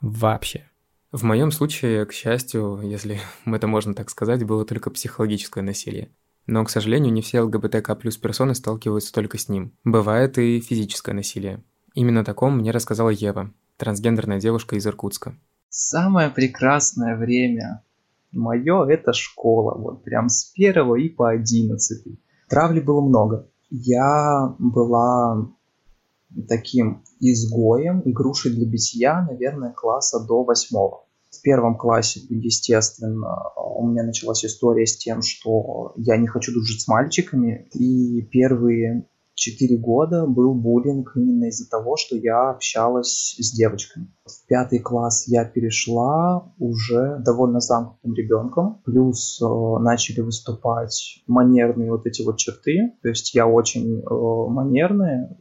[0.00, 0.70] Вообще.
[1.10, 6.10] В моем случае, к счастью, если это можно так сказать, было только психологическое насилие.
[6.46, 9.72] Но, к сожалению, не все ЛГБТК плюс персоны сталкиваются только с ним.
[9.82, 11.64] Бывает и физическое насилие.
[11.94, 15.36] Именно о таком мне рассказала Ева, трансгендерная девушка из Иркутска.
[15.68, 17.82] Самое прекрасное время
[18.32, 19.76] мое это школа.
[19.76, 22.20] Вот прям с первого и по одиннадцатый.
[22.48, 23.48] Травли было много.
[23.70, 25.48] Я была
[26.48, 31.04] таким изгоем, игрушей для битья, наверное, класса до восьмого.
[31.30, 36.82] В первом классе, естественно, у меня началась история с тем, что я не хочу дружить
[36.82, 37.68] с мальчиками.
[37.74, 44.08] И первые четыре года был буллинг именно из-за того, что я общалась с девочками.
[44.24, 49.46] В пятый класс я перешла уже довольно замкнутым ребенком, плюс э,
[49.80, 55.38] начали выступать манерные вот эти вот черты, то есть я очень э, манерная,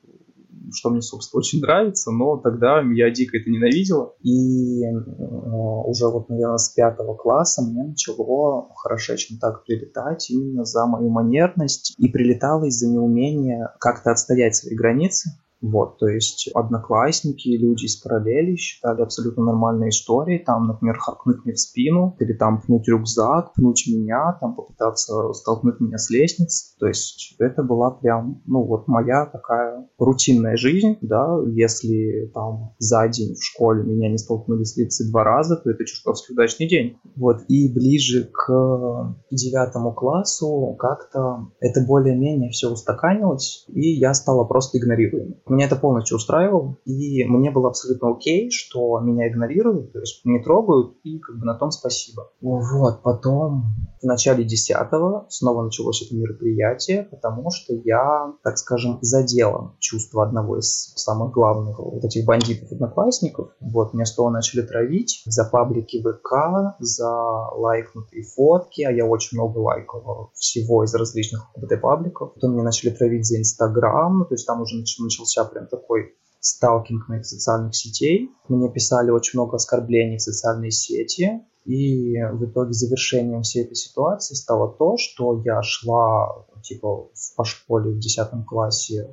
[0.73, 4.13] что мне, собственно, очень нравится, но тогда я дико это ненавидела.
[4.21, 10.86] И э, уже вот, наверное, с пятого класса мне начало хорошечно так прилетать именно за
[10.86, 11.93] мою манерность.
[11.97, 15.30] И прилетало из-за неумения как-то отстоять свои границы.
[15.65, 21.54] Вот, то есть одноклассники, люди из параллели считали абсолютно нормальной историей, там, например, харкнуть мне
[21.54, 26.78] в спину, или там пнуть рюкзак, пнуть меня, там попытаться столкнуть меня с лестницы.
[26.80, 33.08] То есть это была прям, ну вот моя такая рутинная жизнь, да, если там за
[33.08, 36.97] день в школе меня не столкнули с лицей два раза, то это чертовски удачный день.
[37.15, 44.78] Вот, и ближе к девятому классу как-то это более-менее все устаканилось, и я стала просто
[44.78, 50.22] игнорировать меня это полностью устраивало, и мне было абсолютно окей, что меня игнорируют, то есть
[50.26, 52.30] не трогают, и как бы на том спасибо.
[52.41, 53.65] Вот, потом
[54.02, 60.60] в начале десятого снова началось это мероприятие, потому что я, так скажем, задела чувство одного
[60.60, 63.50] из самых главных вот этих бандитов-одноклассников.
[63.60, 67.10] Вот, меня снова начали травить за паблики ВК, за
[67.56, 72.34] лайкнутые фотки, а я очень много лайкал всего из различных ЛГБТ-пабликов.
[72.36, 77.26] Потом меня начали травить за Инстаграм, то есть там уже начался прям такой сталкинг моих
[77.26, 78.32] социальных сетей.
[78.48, 81.41] Мне писали очень много оскорблений в социальные сети.
[81.65, 87.89] И в итоге завершением всей этой ситуации стало то, что я шла типа по школе
[87.89, 89.10] в 10 классе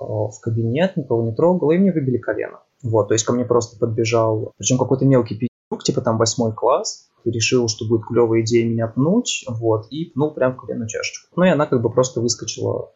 [0.00, 2.60] в кабинет, никого не трогала, и мне выбили колено.
[2.82, 7.10] Вот, то есть ко мне просто подбежал, причем какой-то мелкий пиздюк, типа там восьмой класс,
[7.24, 11.28] решил, что будет клевая идея меня пнуть, вот, и пнул прям в коленную чашечку.
[11.36, 12.92] Ну и она как бы просто выскочила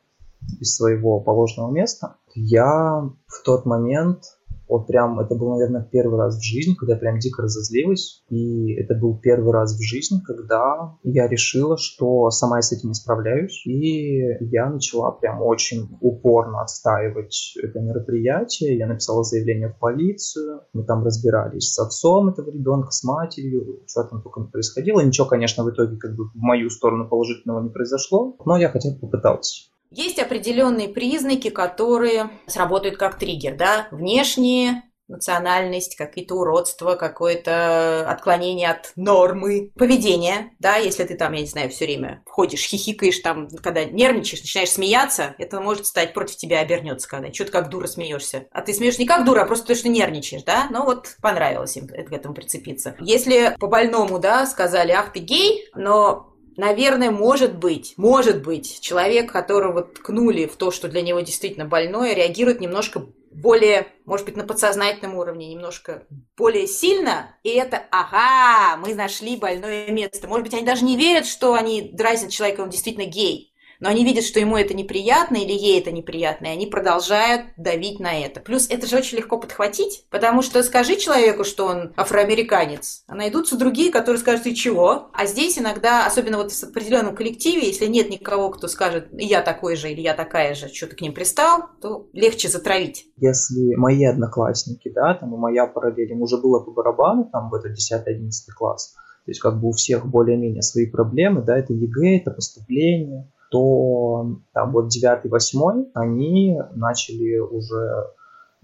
[0.61, 2.17] из своего положенного места.
[2.35, 4.23] Я в тот момент
[4.69, 8.25] вот прям, это был, наверное, первый раз в жизни, когда я прям дико разозлилась.
[8.31, 12.89] И это был первый раз в жизни, когда я решила, что сама я с этим
[12.89, 13.65] не справляюсь.
[13.67, 18.79] И я начала прям очень упорно отстаивать это мероприятие.
[18.79, 20.63] Я написала заявление в полицию.
[20.73, 23.83] Мы там разбирались с отцом этого ребенка, с матерью.
[23.87, 25.01] Что там только не происходило.
[25.01, 28.37] Ничего, конечно, в итоге как бы в мою сторону положительного не произошло.
[28.45, 29.74] Но я хотя бы попытался.
[29.95, 38.93] Есть определенные признаки, которые сработают как триггер, да, внешние, национальность, какие-то уродства, какое-то отклонение от
[38.97, 43.85] нормы, поведение, да, если ты там, я не знаю, все время ходишь, хихикаешь там, когда
[43.85, 48.47] нервничаешь, начинаешь смеяться, это может стать против тебя обернется, когда что-то как дура смеешься.
[48.51, 51.77] А ты смеешь не как дура, а просто то, что нервничаешь, да, ну вот понравилось
[51.77, 52.97] им к этому прицепиться.
[52.99, 59.33] Если по больному, да, сказали, ах, ты гей, но наверное, может быть, может быть, человек,
[59.33, 64.45] которого ткнули в то, что для него действительно больное, реагирует немножко более, может быть, на
[64.45, 70.29] подсознательном уровне, немножко более сильно, и это, ага, мы нашли больное место.
[70.29, 73.54] Может быть, они даже не верят, что они дразнят человека, он действительно гей
[73.85, 78.01] но они видят, что ему это неприятно или ей это неприятно, и они продолжают давить
[78.01, 78.41] на это.
[78.41, 83.59] Плюс это же очень легко подхватить, потому что скажи человеку, что он афроамериканец, а найдутся
[83.59, 85.11] другие, которые скажут, и чего?
[85.13, 89.77] А здесь иногда, особенно вот в определенном коллективе, если нет никого, кто скажет, я такой
[89.77, 93.05] же или я такая же, что ты к ним пристал, то легче затравить.
[93.19, 97.55] Если мои одноклассники, да, там и моя параллель, им уже было по барабану, там в
[97.55, 98.95] этот 10-11 класс,
[99.27, 104.39] то есть как бы у всех более-менее свои проблемы, да, это ЕГЭ, это поступление, то
[104.53, 108.07] там вот 9-8 они начали уже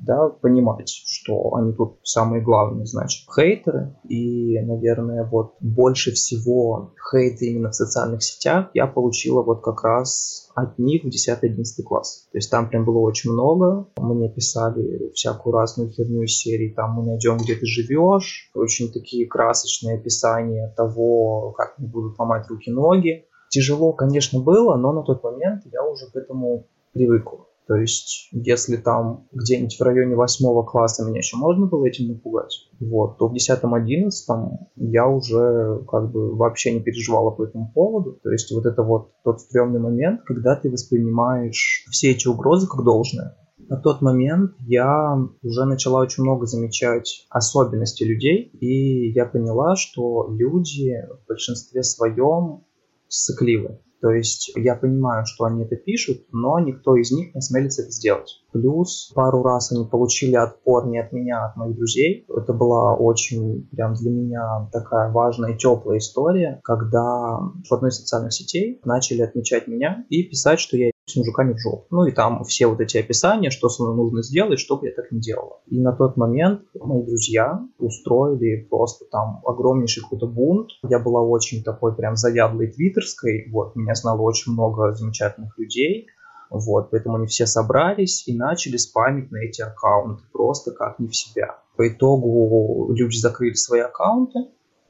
[0.05, 3.97] да, понимать, что они тут самые главные, значит, хейтеры.
[4.09, 10.51] И, наверное, вот больше всего хейта именно в социальных сетях я получила вот как раз
[10.55, 12.29] от них в 10-11 класс.
[12.33, 13.89] То есть там прям было очень много.
[13.99, 16.73] Мне писали всякую разную херню из серии.
[16.75, 18.51] Там мы найдем, где ты живешь.
[18.55, 23.27] Очень такие красочные описания того, как мне будут ломать руки-ноги.
[23.51, 27.29] Тяжело, конечно, было, но на тот момент я уже к этому привык.
[27.67, 32.69] То есть, если там где-нибудь в районе восьмого класса меня еще можно было этим напугать,
[32.81, 38.19] вот, то в десятом-одиннадцатом я уже как бы вообще не переживала по этому поводу.
[38.23, 42.85] То есть, вот это вот тот стрёмный момент, когда ты воспринимаешь все эти угрозы как
[42.85, 43.37] должное.
[43.69, 50.29] На тот момент я уже начала очень много замечать особенности людей, и я поняла, что
[50.29, 52.65] люди в большинстве своем
[53.11, 53.81] сыкливы.
[54.01, 57.91] То есть я понимаю, что они это пишут, но никто из них не осмелится это
[57.91, 58.43] сделать.
[58.53, 62.25] Плюс пару раз они получили отпор не от меня, а от моих друзей.
[62.35, 67.99] Это была очень прям для меня такая важная и теплая история, когда в одной из
[67.99, 71.87] социальных сетей начали отмечать меня и писать, что я с мужиками в жопу.
[71.91, 75.11] Ну и там все вот эти описания, что со мной нужно сделать, чтобы я так
[75.11, 75.61] не делала.
[75.67, 80.71] И на тот момент мои друзья устроили просто там огромнейший какой-то бунт.
[80.89, 86.07] Я была очень такой прям заядлой твиттерской, вот, меня знало очень много замечательных людей,
[86.51, 91.17] вот, поэтому они все собрались и начали спамить на эти аккаунты просто как не в
[91.17, 91.59] себя.
[91.77, 94.41] По итогу люди закрыли свои аккаунты,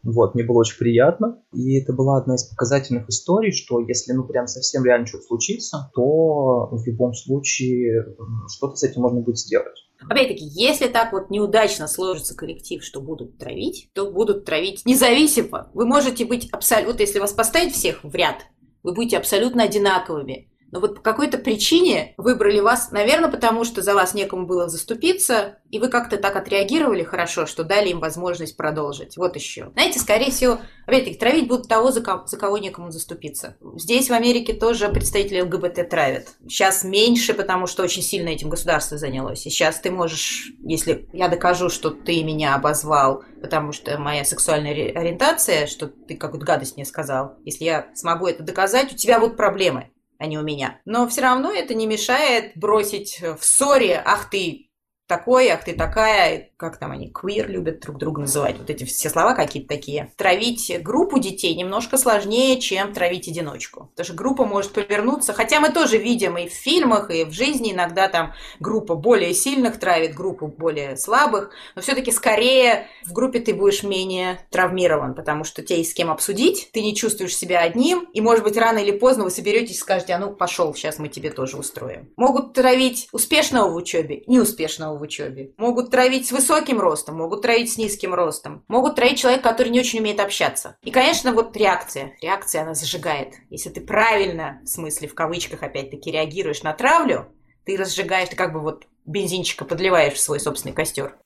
[0.02, 1.42] вот, мне было очень приятно.
[1.52, 5.90] И это была одна из показательных историй, что если, ну, прям совсем реально что-то случится,
[5.94, 8.06] то в любом случае
[8.48, 9.76] что-то с этим можно будет сделать.
[10.08, 15.70] Опять-таки, если так вот неудачно сложится коллектив, что будут травить, то будут травить независимо.
[15.74, 16.92] Вы можете быть абсолютно...
[16.92, 18.36] Вот если вас поставить всех в ряд,
[18.82, 23.94] вы будете абсолютно одинаковыми но вот по какой-то причине выбрали вас, наверное, потому что за
[23.94, 29.16] вас некому было заступиться, и вы как-то так отреагировали хорошо, что дали им возможность продолжить.
[29.16, 29.70] Вот еще.
[29.72, 33.56] Знаете, скорее всего, опять-таки, травить будут того, за кого, за кого некому заступиться.
[33.76, 36.28] Здесь, в Америке, тоже представители ЛГБТ травят.
[36.48, 39.46] Сейчас меньше, потому что очень сильно этим государство занялось.
[39.46, 44.72] И сейчас ты можешь, если я докажу, что ты меня обозвал, потому что моя сексуальная
[44.72, 49.37] ориентация, что ты какую-то гадость мне сказал, если я смогу это доказать, у тебя будут
[49.37, 50.80] проблемы а не у меня.
[50.85, 54.69] Но все равно это не мешает бросить в ссоре, ах ты
[55.11, 59.11] такой, ах ты такая, как там они, квир любят друг друга называть, вот эти все
[59.11, 60.12] слова какие-то такие.
[60.16, 63.90] Травить группу детей немножко сложнее, чем травить одиночку.
[63.90, 67.73] Потому что группа может повернуться, хотя мы тоже видим и в фильмах, и в жизни
[67.73, 73.53] иногда там группа более сильных травит группу более слабых, но все-таки скорее в группе ты
[73.53, 78.09] будешь менее травмирован, потому что тебе есть с кем обсудить, ты не чувствуешь себя одним,
[78.12, 81.09] и может быть рано или поздно вы соберетесь и скажете, а ну пошел, сейчас мы
[81.09, 82.11] тебе тоже устроим.
[82.16, 85.52] Могут травить успешного в учебе, неуспешного в учебе.
[85.56, 88.64] Могут травить с высоким ростом, могут травить с низким ростом.
[88.68, 90.76] Могут травить человека, который не очень умеет общаться.
[90.82, 92.16] И, конечно, вот реакция.
[92.22, 93.34] Реакция, она зажигает.
[93.50, 97.26] Если ты правильно, в смысле, в кавычках опять-таки, реагируешь на травлю,
[97.64, 101.16] ты разжигаешь, ты как бы вот бензинчика подливаешь в свой собственный костер.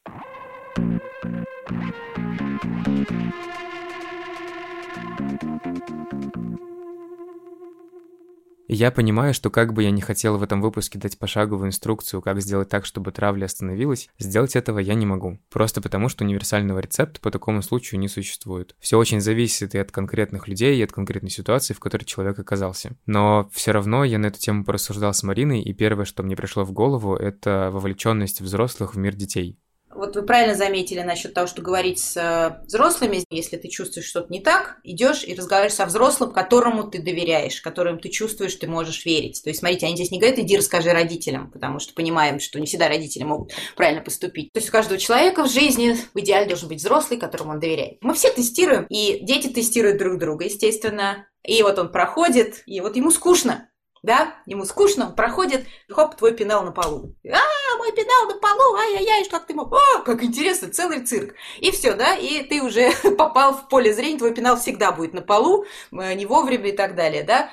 [8.68, 12.40] Я понимаю, что как бы я не хотел в этом выпуске дать пошаговую инструкцию, как
[12.40, 15.38] сделать так, чтобы травля остановилась, сделать этого я не могу.
[15.50, 18.74] Просто потому, что универсального рецепта по такому случаю не существует.
[18.81, 22.96] Все очень зависит и от конкретных людей, и от конкретной ситуации, в которой человек оказался.
[23.07, 26.64] Но все равно я на эту тему порассуждал с Мариной, и первое, что мне пришло
[26.64, 29.59] в голову, это вовлеченность взрослых в мир детей.
[29.94, 34.33] Вот вы правильно заметили насчет того, что говорить с э, взрослыми, если ты чувствуешь что-то
[34.33, 39.04] не так, идешь и разговариваешь со взрослым, которому ты доверяешь, которым ты чувствуешь, ты можешь
[39.04, 39.42] верить.
[39.42, 42.66] То есть, смотрите, они здесь не говорят, иди расскажи родителям, потому что понимаем, что не
[42.66, 44.52] всегда родители могут правильно поступить.
[44.52, 47.98] То есть у каждого человека в жизни в идеале должен быть взрослый, которому он доверяет.
[48.00, 52.96] Мы все тестируем, и дети тестируют друг друга, естественно, И вот он проходит, и вот
[52.96, 53.69] ему скучно
[54.05, 57.15] да, ему скучно, он проходит, хоп, твой пенал на полу.
[57.27, 59.73] А, мой пенал на полу, ай-яй-яй, как ты мог?
[59.73, 61.35] О, как интересно, целый цирк.
[61.59, 65.23] И все, да, и ты уже попал в поле зрения, твой пенал всегда будет на
[65.23, 67.48] полу, э, не вовремя и так далее, да.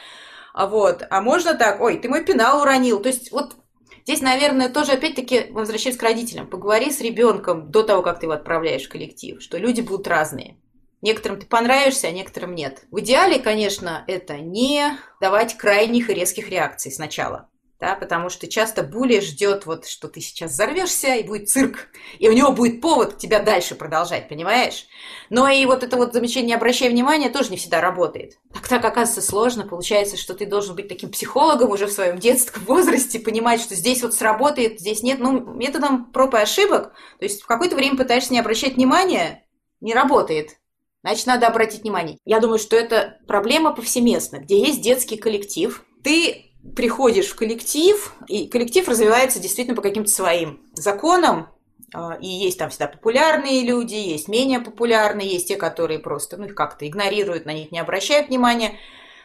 [0.53, 3.01] А вот, а можно так, ой, ты мой пенал уронил.
[3.01, 3.55] То есть вот
[4.03, 6.47] Здесь, наверное, тоже опять-таки возвращаясь к родителям.
[6.47, 10.57] Поговори с ребенком до того, как ты его отправляешь в коллектив, что люди будут разные.
[11.01, 12.83] Некоторым ты понравишься, а некоторым нет.
[12.91, 17.49] В идеале, конечно, это не давать крайних и резких реакций сначала.
[17.79, 21.87] Да, потому что часто Були ждет, вот, что ты сейчас взорвешься, и будет цирк,
[22.19, 24.85] и у него будет повод тебя дальше продолжать, понимаешь?
[25.31, 28.37] Но и вот это вот замечание «не обращай внимания» тоже не всегда работает.
[28.53, 32.63] Так так оказывается сложно, получается, что ты должен быть таким психологом уже в своем детском
[32.65, 37.41] возрасте, понимать, что здесь вот сработает, здесь нет, ну, методом проб и ошибок, то есть
[37.41, 39.43] в какое-то время пытаешься не обращать внимания,
[39.79, 40.60] не работает,
[41.03, 42.17] Значит, надо обратить внимание.
[42.25, 45.83] Я думаю, что это проблема повсеместна, где есть детский коллектив.
[46.03, 51.49] Ты приходишь в коллектив, и коллектив развивается действительно по каким-то своим законам,
[51.93, 56.47] а, и есть там всегда популярные люди, есть менее популярные, есть те, которые просто ну,
[56.49, 58.77] как-то игнорируют, на них не обращают внимания.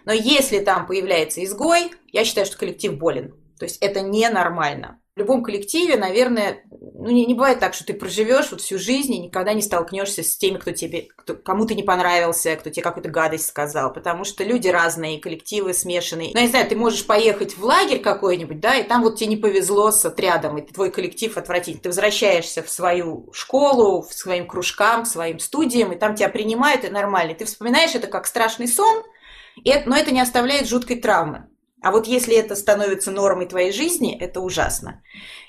[0.04, 3.34] Но если там появляется изгой, я считаю, что коллектив болен.
[3.58, 5.00] То есть это ненормально.
[5.16, 9.18] Любом коллективе, наверное, ну, не, не бывает так, что ты проживешь вот всю жизнь и
[9.18, 13.08] никогда не столкнешься с теми, кто тебе, кто, кому ты не понравился, кто тебе какую-то
[13.08, 16.32] гадость сказал, потому что люди разные, коллективы смешанные.
[16.34, 19.30] Ну, я не знаю, ты можешь поехать в лагерь какой-нибудь, да, и там вот тебе
[19.30, 21.80] не повезло с отрядом, и твой коллектив отвратительный.
[21.80, 26.84] Ты возвращаешься в свою школу, в своим кружкам, к своим студиям, и там тебя принимают,
[26.84, 27.34] и нормально.
[27.34, 29.02] Ты вспоминаешь это как страшный сон,
[29.64, 31.48] и но это не оставляет жуткой травмы.
[31.86, 35.04] А вот если это становится нормой твоей жизни, это ужасно.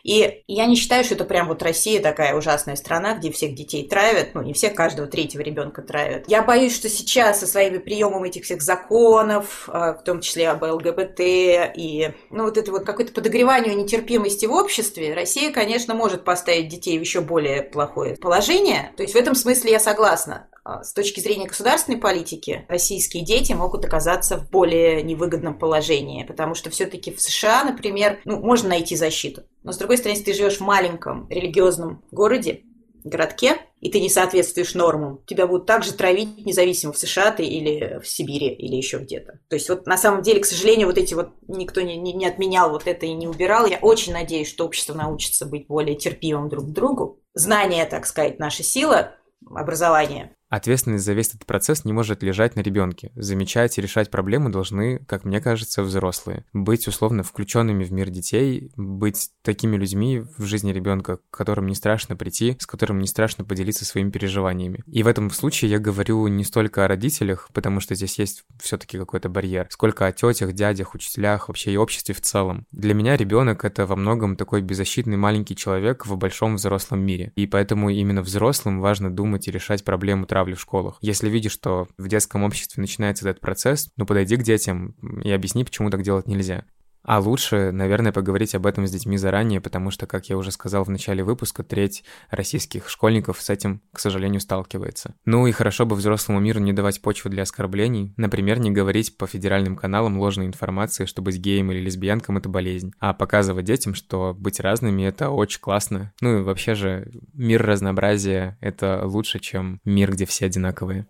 [0.07, 3.85] И я не считаю, что это прям вот Россия такая ужасная страна, где всех детей
[3.89, 6.23] травят, ну не всех, каждого третьего ребенка травят.
[6.27, 10.63] Я боюсь, что сейчас со своими приемом этих всех законов, а, в том числе об
[10.63, 16.69] ЛГБТ и ну вот это вот какое-то подогревание нетерпимости в обществе, Россия, конечно, может поставить
[16.69, 18.93] детей в еще более плохое положение.
[18.95, 20.47] То есть в этом смысле я согласна.
[20.67, 26.55] А, с точки зрения государственной политики российские дети могут оказаться в более невыгодном положении, потому
[26.55, 29.43] что все-таки в США, например, ну, можно найти защиту.
[29.67, 32.61] Но с другой стороны, если ты живешь в маленьком религиозном городе,
[33.03, 37.99] городке, и ты не соответствуешь нормам, тебя будут также травить, независимо в США ты или
[38.01, 39.41] в Сибири, или еще где-то.
[39.49, 42.25] То есть вот на самом деле, к сожалению, вот эти вот никто не, не, не
[42.25, 43.65] отменял вот это и не убирал.
[43.65, 47.19] Я очень надеюсь, что общество научится быть более терпимым друг к другу.
[47.33, 49.15] Знание, так сказать, наша сила,
[49.53, 53.11] образование Ответственность за весь этот процесс не может лежать на ребенке.
[53.15, 56.45] Замечать и решать проблемы должны, как мне кажется, взрослые.
[56.53, 61.75] Быть условно включенными в мир детей, быть такими людьми в жизни ребенка, к которым не
[61.75, 64.83] страшно прийти, с которым не страшно поделиться своими переживаниями.
[64.87, 68.97] И в этом случае я говорю не столько о родителях, потому что здесь есть все-таки
[68.97, 72.65] какой-то барьер, сколько о тетях, дядях, учителях, вообще и обществе в целом.
[72.71, 77.33] Для меня ребенок это во многом такой беззащитный маленький человек в большом взрослом мире.
[77.35, 80.99] И поэтому именно взрослым важно думать и решать проблему травли в школах.
[81.01, 85.63] Если видишь, что в детском обществе начинается этот процесс, ну подойди к детям и объясни,
[85.63, 86.63] почему так делать нельзя.
[87.07, 90.83] А лучше, наверное, поговорить об этом с детьми заранее, потому что, как я уже сказал
[90.83, 95.15] в начале выпуска, треть российских школьников с этим, к сожалению, сталкивается.
[95.23, 99.25] Ну и хорошо бы взрослому миру не давать почву для оскорблений, например, не говорить по
[99.25, 104.35] федеральным каналам ложной информации, что быть геем или лесбиянком— это болезнь, а показывать детям, что
[104.37, 106.11] быть разными— это очень классно.
[106.19, 111.07] Ну и вообще же мир разнообразия— это лучше, чем мир, где все одинаковые.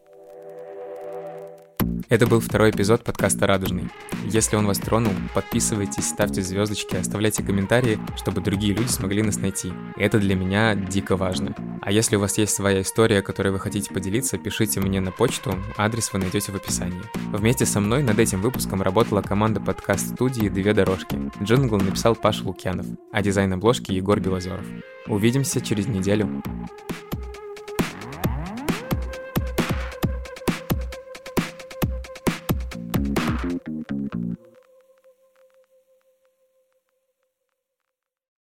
[2.10, 3.90] Это был второй эпизод подкаста «Радужный».
[4.26, 9.72] Если он вас тронул, подписывайтесь, ставьте звездочки, оставляйте комментарии, чтобы другие люди смогли нас найти.
[9.96, 11.56] Это для меня дико важно.
[11.82, 15.56] А если у вас есть своя история, которой вы хотите поделиться, пишите мне на почту,
[15.78, 17.02] адрес вы найдете в описании.
[17.32, 21.18] Вместе со мной над этим выпуском работала команда подкаст-студии «Две дорожки».
[21.42, 24.66] Джингл написал Паша Лукьянов, а дизайн обложки Егор Белозеров.
[25.08, 26.44] Увидимся через неделю.